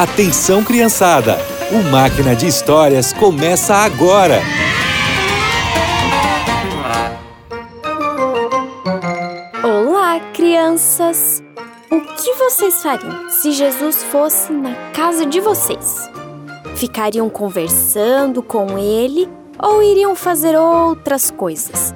[0.00, 1.36] Atenção, criançada!
[1.72, 4.40] O Máquina de Histórias começa agora!
[9.60, 11.42] Olá, crianças!
[11.90, 16.08] O que vocês fariam se Jesus fosse na casa de vocês?
[16.76, 19.28] Ficariam conversando com ele
[19.60, 21.92] ou iriam fazer outras coisas?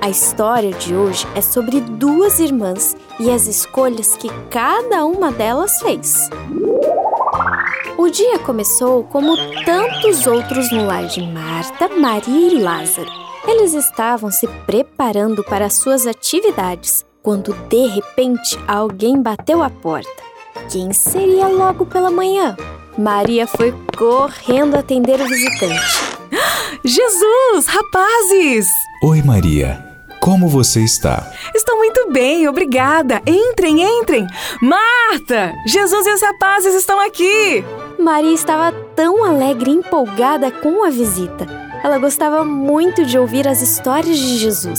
[0.00, 5.78] A história de hoje é sobre duas irmãs e as escolhas que cada uma delas
[5.82, 6.30] fez.
[7.96, 13.10] O dia começou como tantos outros no lar de Marta, Maria e Lázaro.
[13.46, 20.10] Eles estavam se preparando para suas atividades quando de repente alguém bateu a porta.
[20.70, 22.56] Quem seria logo pela manhã?
[22.98, 26.16] Maria foi correndo atender o visitante.
[26.84, 28.66] Jesus, rapazes!
[29.04, 29.94] Oi, Maria.
[30.20, 31.30] Como você está?
[31.54, 33.20] Estou muito bem, obrigada.
[33.26, 34.26] Entrem, entrem.
[34.60, 37.62] Marta, Jesus e os rapazes estão aqui.
[38.04, 41.46] Maria estava tão alegre e empolgada com a visita.
[41.82, 44.78] Ela gostava muito de ouvir as histórias de Jesus.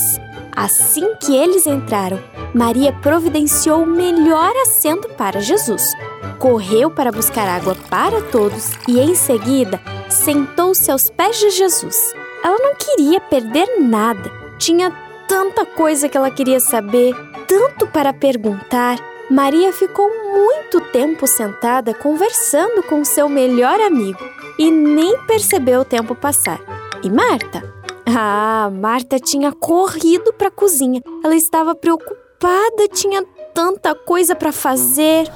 [0.54, 2.20] Assim que eles entraram,
[2.54, 5.92] Maria providenciou o melhor assento para Jesus.
[6.38, 12.14] Correu para buscar água para todos e, em seguida, sentou-se aos pés de Jesus.
[12.44, 14.30] Ela não queria perder nada.
[14.56, 14.92] Tinha
[15.26, 17.12] tanta coisa que ela queria saber,
[17.48, 19.15] tanto para perguntar.
[19.30, 24.20] Maria ficou muito tempo sentada conversando com seu melhor amigo
[24.56, 26.60] e nem percebeu o tempo passar.
[27.02, 27.74] E Marta?
[28.06, 31.02] Ah, Marta tinha corrido para a cozinha.
[31.24, 35.28] Ela estava preocupada, tinha tanta coisa para fazer.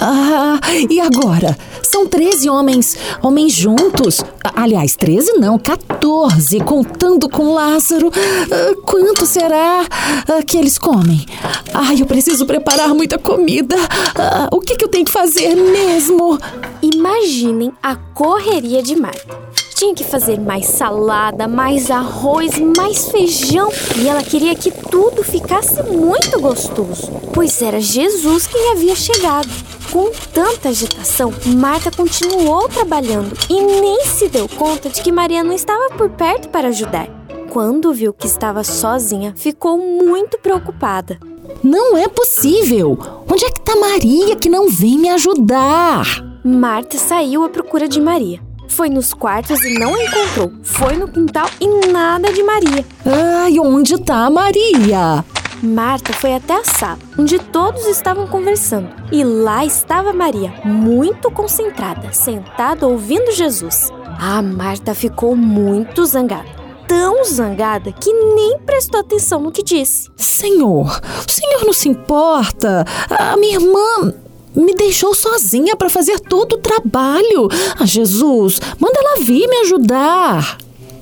[0.00, 1.58] Ah, e agora?
[1.82, 4.22] São 13 homens, homens juntos.
[4.54, 8.10] Aliás, 13 não, 14, contando com Lázaro.
[8.14, 9.84] Ah, quanto será
[10.28, 11.26] ah, que eles comem?
[11.74, 13.76] Ai, eu preciso preparar muita comida.
[14.14, 16.38] Ah, o que, que eu tenho que fazer mesmo?
[16.80, 19.36] Imaginem a correria de Marta.
[19.78, 25.80] Tinha que fazer mais salada, mais arroz, mais feijão e ela queria que tudo ficasse
[25.84, 29.48] muito gostoso, pois era Jesus quem havia chegado.
[29.92, 35.54] Com tanta agitação, Marta continuou trabalhando e nem se deu conta de que Maria não
[35.54, 37.06] estava por perto para ajudar.
[37.48, 41.20] Quando viu que estava sozinha, ficou muito preocupada.
[41.62, 42.98] Não é possível!
[43.32, 46.04] Onde é que está Maria que não vem me ajudar?
[46.44, 48.47] Marta saiu à procura de Maria.
[48.68, 50.52] Foi nos quartos e não a encontrou.
[50.62, 52.84] Foi no quintal e nada de Maria.
[53.04, 55.24] Ai, onde está Maria?
[55.62, 58.88] Marta foi até a sala, onde todos estavam conversando.
[59.10, 63.90] E lá estava Maria, muito concentrada, sentada ouvindo Jesus.
[64.20, 66.58] A Marta ficou muito zangada.
[66.86, 70.08] Tão zangada que nem prestou atenção no que disse.
[70.16, 72.84] Senhor, o senhor não se importa?
[73.10, 74.14] A minha irmã
[74.54, 77.48] me deixou sozinha para fazer todo o trabalho.
[77.78, 80.58] Ah, Jesus, manda ela vir me ajudar.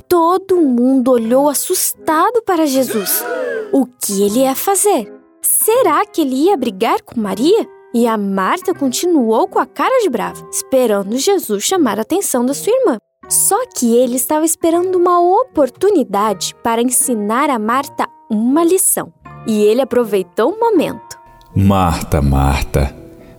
[0.08, 3.24] Todo mundo olhou assustado para Jesus.
[3.72, 5.12] O que ele ia fazer?
[5.42, 7.66] Será que ele ia brigar com Maria?
[7.94, 12.52] E a Marta continuou com a cara de brava, esperando Jesus chamar a atenção da
[12.52, 12.98] sua irmã.
[13.28, 19.12] Só que ele estava esperando uma oportunidade para ensinar a Marta uma lição.
[19.46, 21.18] E ele aproveitou o momento.
[21.54, 22.94] Marta, Marta,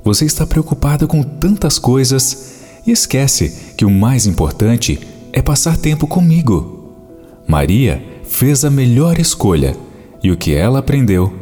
[0.07, 6.07] você está preocupada com tantas coisas e esquece que o mais importante é passar tempo
[6.07, 6.93] comigo.
[7.45, 9.75] Maria fez a melhor escolha
[10.23, 11.33] e o que ela aprendeu,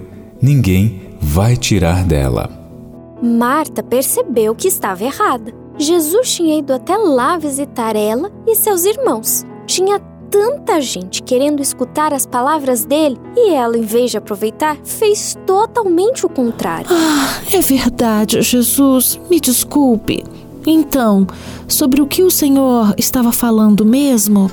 [0.42, 2.50] ninguém vai tirar dela.
[3.22, 5.54] Marta percebeu que estava errada.
[5.78, 9.46] Jesus tinha ido até lá visitar ela e seus irmãos.
[9.68, 10.02] Tinha
[10.36, 16.26] tanta gente querendo escutar as palavras dele e ela, em vez de aproveitar, fez totalmente
[16.26, 16.88] o contrário.
[16.92, 19.18] Ah, é verdade, Jesus.
[19.30, 20.26] Me desculpe.
[20.68, 21.26] Então,
[21.70, 24.52] sobre o que o Senhor estava falando mesmo?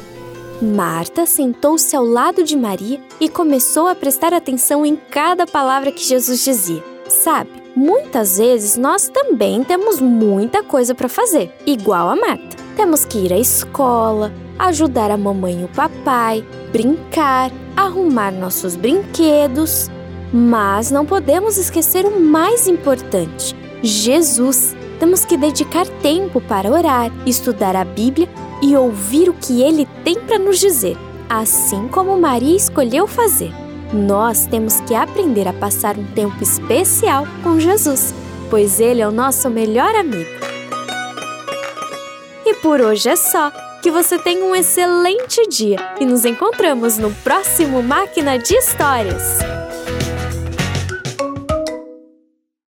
[0.62, 6.04] Marta sentou-se ao lado de Maria e começou a prestar atenção em cada palavra que
[6.04, 6.84] Jesus dizia.
[7.08, 12.56] Sabe, muitas vezes nós também temos muita coisa para fazer, igual a Marta.
[12.76, 14.32] Temos que ir à escola,
[14.62, 19.90] ajudar a mamãe e o papai, brincar, arrumar nossos brinquedos.
[20.32, 24.76] Mas não podemos esquecer o mais importante: Jesus.
[24.98, 28.28] Temos que dedicar tempo para orar, estudar a Bíblia
[28.62, 30.96] e ouvir o que ele tem para nos dizer,
[31.28, 33.52] assim como Maria escolheu fazer.
[33.92, 38.14] Nós temos que aprender a passar um tempo especial com Jesus,
[38.48, 40.30] pois ele é o nosso melhor amigo.
[42.46, 43.50] E por hoje é só.
[43.82, 49.61] Que você tenha um excelente dia e nos encontramos no próximo Máquina de Histórias.